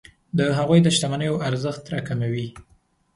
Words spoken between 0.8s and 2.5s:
د شتمنیو ارزښت راکموي.